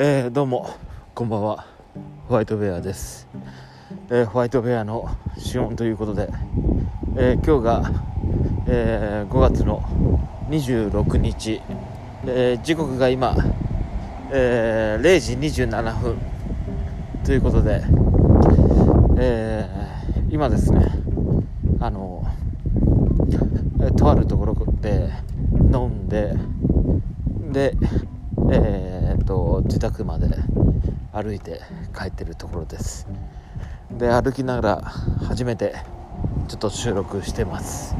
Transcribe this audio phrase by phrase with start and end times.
[0.00, 0.76] えー、どうも
[1.12, 1.66] こんばんは。
[2.28, 3.26] ホワイトベアです、
[4.10, 6.30] えー、ホワイトベアの資音ということで、
[7.16, 7.92] えー、今日が、
[8.68, 9.82] え5月の
[10.50, 11.60] 26日、
[12.28, 13.34] え時刻が今、
[14.30, 15.32] え0時
[15.64, 16.16] 27分
[17.24, 17.82] ということで、
[19.18, 19.68] え
[20.30, 20.92] 今ですね
[21.80, 22.24] あの
[23.96, 25.08] とあるところで
[25.72, 26.36] 飲んで
[27.50, 27.74] で
[28.50, 28.97] えー、
[29.28, 30.26] と自宅まで
[31.12, 31.60] 歩いて
[31.94, 33.06] 帰ってるところです。
[33.90, 34.82] で歩きながら
[35.26, 35.74] 初めて
[36.48, 37.94] ちょっと収録してます。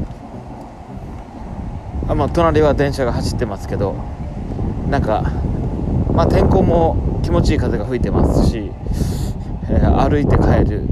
[2.08, 3.94] あまあ隣は電車が走ってますけど
[4.88, 5.30] なんか
[6.14, 8.72] まあ天候も気持ちいい風が吹いてますし、
[9.68, 10.86] えー、歩いて帰る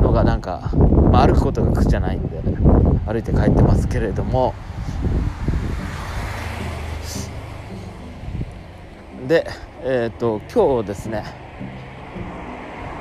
[0.00, 0.70] のがなんか、
[1.12, 2.40] まあ、歩くことが苦じゃないんで
[3.06, 4.54] 歩いて帰ってますけれども
[9.26, 9.44] で、
[9.82, 11.24] えっ、ー、と今日ですね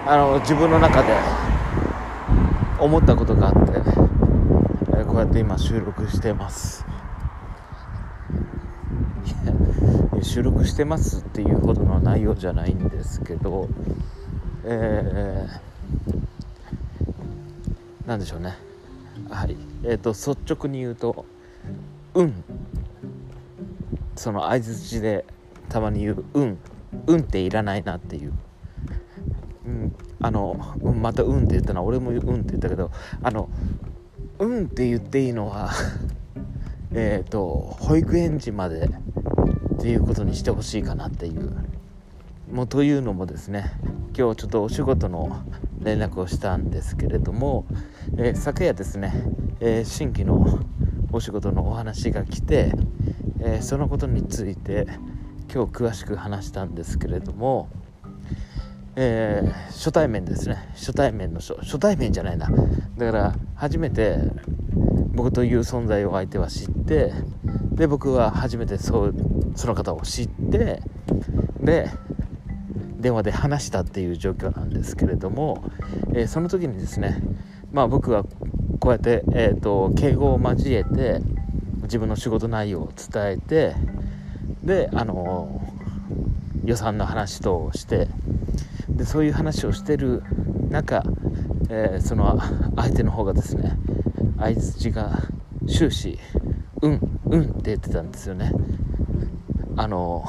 [0.07, 1.13] あの自分の中で
[2.79, 3.59] 思ったことがあって、
[4.97, 6.85] えー、こうやって今収録してます。
[10.21, 13.69] 収録してますっていうほどの内容じゃないんですけど
[14.65, 18.57] えー、なんでしょうね。
[19.29, 19.55] はい。
[19.83, 21.25] えっ、ー、と率直に言うと
[22.15, 22.43] うん。
[24.15, 25.25] その相づちで
[25.69, 26.57] たまに言う「うん」
[27.07, 28.33] 「うん」っていらないなっていう、
[29.65, 33.49] うん、あの、また「うん」って言ったのは俺も「うん」って言ったけどあの
[34.39, 35.69] 「うん」って言っていいのは
[36.93, 41.51] えっと保育園児までっていうことにしてほしいかなっていう。
[42.51, 43.71] もうというのもですね
[44.15, 45.41] 今日ちょっとお仕事の
[45.79, 47.65] 連絡をしたんですけれども、
[48.17, 49.13] えー、昨夜ですね、
[49.59, 50.59] えー、新規の
[51.11, 52.71] お仕事のお話が来て、
[53.39, 54.87] えー、そのことについて
[55.55, 57.69] 今日詳しく話したんですけれども、
[58.97, 60.67] えー、初対面ですね。
[60.73, 62.49] 初対面の初初対面じゃないな。
[62.97, 64.17] だから初めて
[65.13, 67.13] 僕という存在を相手は知って
[67.71, 69.15] で僕は初めてそう
[69.55, 70.81] その方を知って
[71.61, 71.89] で
[72.97, 75.63] 電話で話したっていう状況なんですけれども、
[76.13, 77.21] えー、その時にですね
[77.71, 78.25] まあ僕は
[78.81, 81.21] こうやって、えーと敬語を交えて
[81.83, 83.75] 自分の仕事内容を伝えて
[84.65, 85.61] であの
[86.63, 88.07] 予算の話として
[88.89, 90.23] でそういう話をしてる
[90.69, 91.03] 中、
[91.69, 92.39] えー、その
[92.75, 93.77] 相手の方がですね
[94.37, 95.21] 相づちが
[95.67, 96.17] 終始
[96.81, 98.51] 「うんうん」って言ってたんですよね。
[99.77, 100.23] あの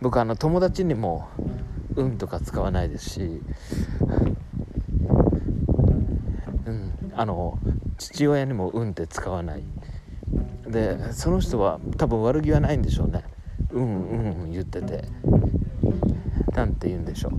[0.00, 1.28] 僕あの友達にも
[1.96, 3.42] 「うん」とか使わないですし、
[6.66, 7.58] うん、あの
[7.96, 9.62] 父親にも「うん」って使わない。
[10.68, 13.22] でその人は多分悪気はないんでしょうね。
[13.74, 15.04] うんうん言ってて。
[16.54, 17.32] 何て言うんでしょう。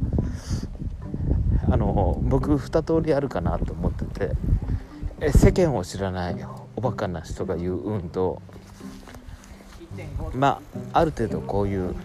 [1.72, 4.36] あの僕2通りあるかなと思ってて。
[5.22, 6.36] え世間を知らない
[6.76, 8.42] おバカな人が言う「うん」と
[10.34, 10.60] ま
[10.94, 11.96] あある程度こういう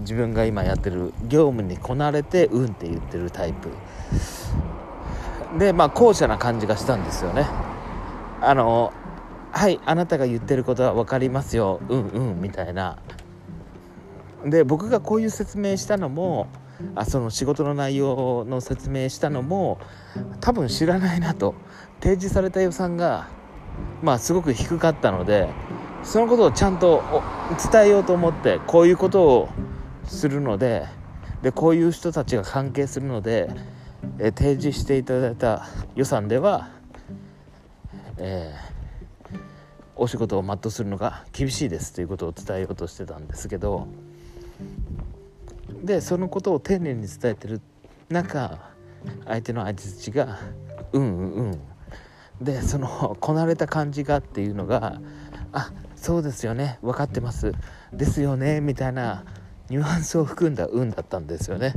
[0.00, 3.68] 自分が今やってる業務にこなれて「うん」って言ってるタイプ。
[5.58, 7.46] でまあ後者な感じがしたんですよね。
[8.40, 8.94] あの
[9.50, 11.80] はいあなたが言ってることは分かりますよ。
[11.90, 12.96] うんうんみたいな。
[14.46, 16.48] で僕がこういう説明したのも
[16.94, 19.78] あその仕事の内容の説明したのも
[20.40, 21.54] 多分知らないなと
[22.00, 23.28] 提示された予算が
[24.02, 25.48] まあすごく低かったので
[26.02, 27.02] そのことをちゃんと
[27.72, 29.48] 伝えようと思ってこういうことを
[30.04, 30.86] するので
[31.42, 33.50] でこういう人たちが関係するので、
[34.20, 35.66] え提示していただいた
[35.96, 36.70] 予算では、
[38.16, 39.38] えー、
[39.96, 43.88] お仕事を全うするのが厳しいですということを伝えようとしてたんですけど。
[45.82, 47.60] でそのことを丁寧に伝えてる
[48.08, 48.58] 中
[49.24, 50.38] 相手の相づちが
[50.92, 51.60] 「うんうんうん」
[52.40, 55.00] でそのこなれた感じがっていうのが
[55.52, 56.78] 「あそうですよね。
[56.82, 57.52] 分かってます。
[57.92, 59.24] ですよね」みたいな
[59.68, 61.74] ニュアンスを含んだ「うん」だったんですよね。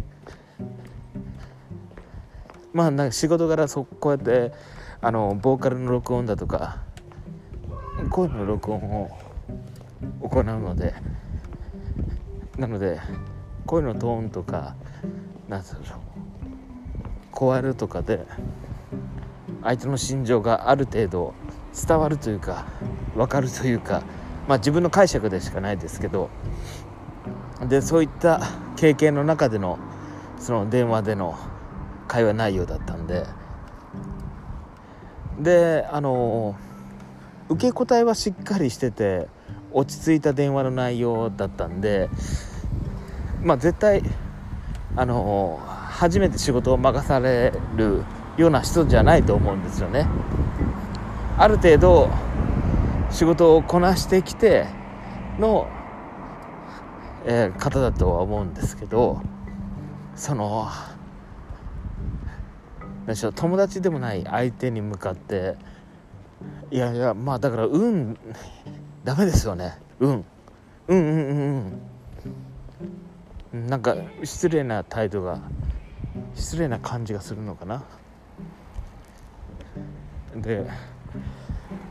[2.73, 4.53] まあなんか仕事柄そこうやって
[5.01, 6.83] あのボーカルの録音だとか
[8.09, 9.09] 声の録音を
[10.21, 10.93] 行うので
[12.57, 12.99] なので
[13.65, 14.75] 声のトーンとか
[15.47, 15.99] 何て言うんでしょう
[17.31, 18.25] 声るとかで
[19.63, 21.33] 相手の心情がある程度
[21.87, 22.65] 伝わるというか
[23.15, 24.03] 分かるというか
[24.47, 26.29] まあ自分の解釈でしかないですけど
[27.67, 28.41] でそういった
[28.75, 29.79] 経験の中での
[30.39, 31.37] その電話での
[32.07, 33.25] 会話内容だったんで
[35.39, 36.55] であの
[37.49, 39.27] 受け答えはしっかりしてて
[39.71, 42.09] 落ち着いた電話の内容だったんで
[43.45, 44.01] まあ絶対
[44.97, 48.03] あの初めて仕事を任される
[48.37, 50.07] ような人じゃないと思うんですよね。
[51.37, 52.09] ある程度
[53.11, 54.65] 仕事をこなしてきて
[55.39, 55.67] の、
[57.25, 59.21] えー、方だとは思うんですけど
[60.15, 60.67] その
[63.05, 65.55] 何でしょう友達でもない相手に向かって
[66.71, 68.17] いやいやまあだから運
[69.03, 69.77] ダメですよね。
[69.99, 70.25] 運。
[70.87, 71.94] うんうんうんうん。
[73.55, 75.39] なんか失礼な態度が
[76.35, 77.83] 失礼な感じがするのかな。
[80.35, 80.65] で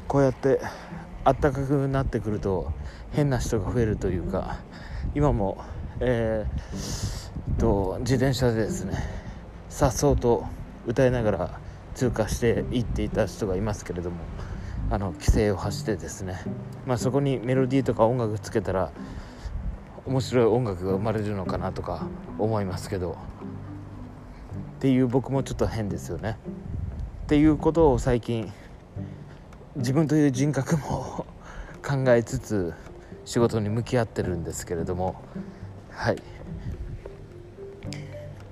[0.06, 0.60] こうやって
[1.24, 2.70] あったかくなってくると
[3.12, 4.58] 変な人が増えるというか
[5.14, 5.64] 今も
[6.00, 8.98] えー、と自転車でですね
[9.68, 10.44] さっそうと
[10.86, 11.60] 歌いながら
[11.94, 14.16] 通過していっていた人がいますけれども
[14.90, 16.42] あの規制を発してですね、
[16.84, 18.90] まあ、そこにメロディーとか音楽つけたら
[20.06, 22.06] 面白い音楽が生まれるのかなとか
[22.38, 23.16] 思いますけど。
[24.76, 26.36] っていう僕もちょっと変ですよね。
[27.24, 28.52] っていうことを最近
[29.76, 31.24] 自分という人格も
[31.82, 32.74] 考えつつ
[33.24, 35.16] 仕事に向き合ってるんですけれども。
[35.90, 36.16] はい、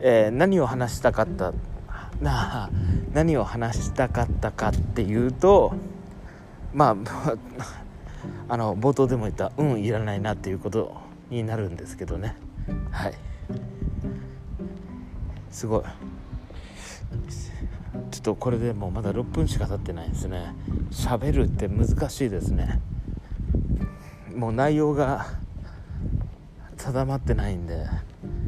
[0.01, 1.53] えー、何を話したかった？
[2.23, 2.71] な
[3.13, 5.75] 何を話したかったかっていうと
[6.73, 7.37] まあ
[8.49, 11.02] あの冒頭でも言った「運いらないな」っていうこと
[11.33, 12.37] になるんですけどね。
[12.91, 13.15] はい。
[15.51, 15.83] すごい。
[18.11, 20.55] ちょっとこれでもうまだ6分しか経ってないですね。
[20.91, 22.81] 喋るって難しいですね。
[24.35, 25.27] もう内容が
[26.77, 27.87] 定まってないんで。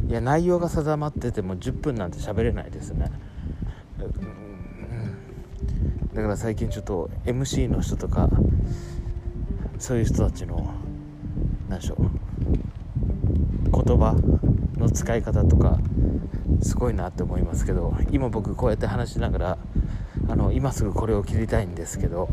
[0.09, 3.11] いや内容が定まってても10分なんて喋れないですね。
[6.13, 8.29] だから最近ちょっと MC の人とか
[9.79, 10.73] そういう人たちの
[11.69, 12.24] 何でしょう。
[12.41, 14.17] 言葉
[14.77, 15.79] の使い方とか
[16.63, 19.59] すごいなって思いますけど今僕こうやって話しながら
[20.29, 22.29] あの今すぐこれを切りたいんですけど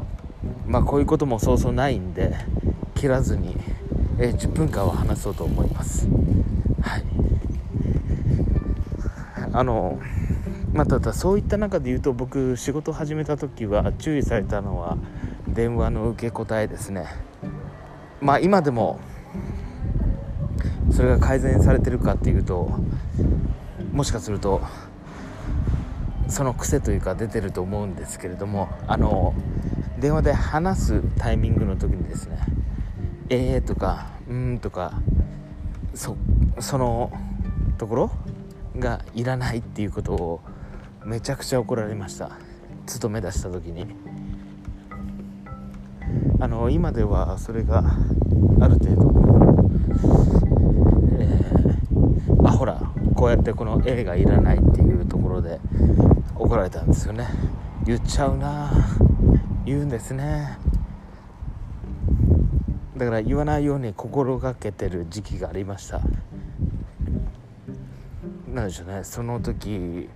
[0.65, 2.35] まあこういうこともそうそうないんで
[2.95, 3.55] 切らずに、
[4.19, 6.07] えー、10分間は話そうと思います。
[6.81, 7.03] はい。
[9.53, 9.99] あの
[10.73, 14.97] まあ、ただそういった中で言うと僕仕事始めた時は注意されたのは
[15.47, 17.07] 電話の受け答えですね。
[18.21, 18.99] まあ今でも
[20.91, 22.71] それが改善されてるかっていうと
[23.91, 24.61] もしかすると
[26.27, 29.33] その癖というか出てると思うんですけれどもあの
[29.99, 32.39] 電話で話すタイミングの時にですね
[33.29, 34.93] 「えー」とか「うん」とか
[35.93, 36.15] そ
[36.59, 37.11] その
[37.77, 38.11] ところ
[38.77, 40.41] がいらないっていうことを
[41.05, 42.31] めちゃくちゃ怒られました。
[42.85, 43.87] 勤め出した時に。
[46.39, 47.83] あの今ではそれが
[48.59, 49.11] ある程度、
[53.21, 55.59] こうやってこの A がいらないっていうところで
[56.33, 57.27] 怒られたんですよね。
[57.85, 58.71] 言っちゃうな。
[59.63, 60.57] 言うんですね。
[62.97, 66.01] だから言わないように心がけてる時期がありました。
[68.47, 69.03] なんでしょうね。
[69.03, 70.09] その時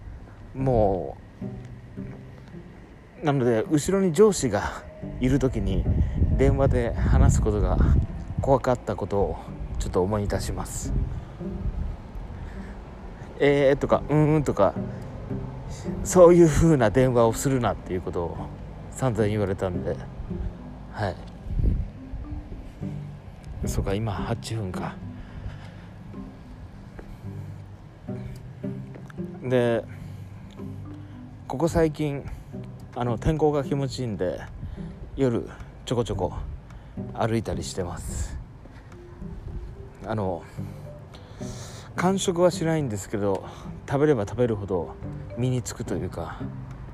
[0.55, 1.15] も
[3.21, 4.81] うなので後ろに上司が
[5.19, 5.85] いる時に
[6.39, 7.77] 電話で話すことが
[8.41, 9.37] 怖かったことを
[9.77, 10.91] ちょっと思い出します。
[13.39, 14.73] えーとかうんとか
[16.03, 18.37] そういう風な電話をするなっていうことを
[18.91, 19.95] 散々言われたんで
[20.91, 21.15] はい。
[23.65, 24.95] そうか今8分か。
[29.43, 29.83] で
[31.47, 32.23] ここ最近
[32.95, 34.39] あの天候が気持ちいいんで
[35.15, 35.49] 夜
[35.85, 36.33] ちょこちょこ
[37.13, 38.37] 歩いたりしてます。
[40.07, 40.43] あの
[42.05, 43.43] 完食はしないんですけど
[43.89, 44.93] 食べれば食べるほど
[45.39, 46.39] 身につくというか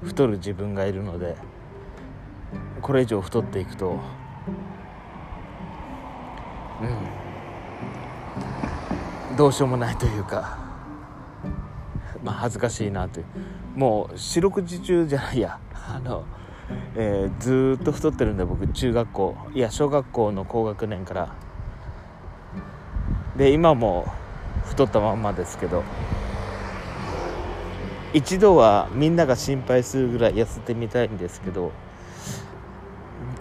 [0.02, 1.36] 太る自分がいるので
[2.82, 4.00] これ以上太っていくと
[6.82, 6.86] う
[9.34, 10.58] んどうしようもないというか
[12.24, 13.26] まあ恥ずかしいなという。
[13.76, 16.24] もう四六時中じゃないやあの、
[16.96, 21.36] えー、ずっと太ってるんで僕中学校いや小学校の高学年から。
[23.36, 24.06] で今も
[24.72, 25.84] 太ったまんまですけど
[28.14, 31.72] 一度はみんなが心配するぐらい痩せてみたいんですけど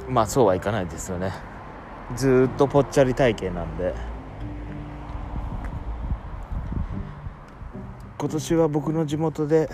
[0.09, 1.33] まあそうはいかないですよね
[2.17, 3.95] ずっとぽっちゃり体型なんで。
[8.21, 9.71] 今年は僕の地元で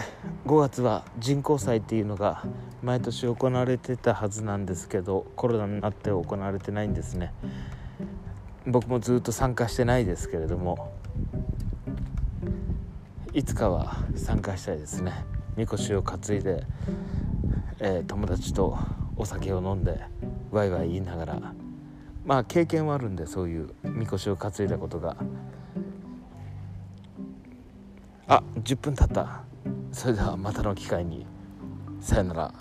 [0.46, 2.44] 5月は人工祭っていうのが
[2.80, 7.32] 毎年行われてたはずなんですけどコロナになって行われてないんですね
[8.64, 10.92] 僕もずっと参加してないですけれども
[13.36, 15.12] いつかは参加したいですね。
[15.58, 16.64] みこしを担いで、
[17.80, 18.78] えー、友達と
[19.14, 20.00] お酒を飲んで
[20.50, 21.52] ワイワイ言いながら。
[22.24, 25.18] まあ経験はあるんでそういうみこしを担いだことが。
[28.26, 29.42] あ10分経った。
[29.92, 31.26] それではまたの機会に。
[32.00, 32.54] さよなら。